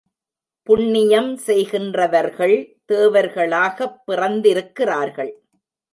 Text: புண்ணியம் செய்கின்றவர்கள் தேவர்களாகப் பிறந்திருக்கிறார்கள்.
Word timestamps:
புண்ணியம் 0.63 1.39
செய்கின்றவர்கள் 1.45 2.55
தேவர்களாகப் 2.91 4.01
பிறந்திருக்கிறார்கள். 4.05 5.33